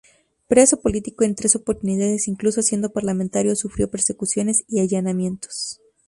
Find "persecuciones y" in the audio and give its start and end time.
3.91-4.79